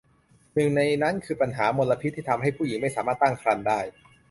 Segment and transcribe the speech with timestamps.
[0.53, 3.79] หนึ่งในนั้นคือปัญหามลพิษที่ทำให้ผู้หญิงไม่สามารถตั้งครรภ์ได้